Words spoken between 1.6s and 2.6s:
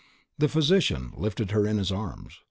in his arms.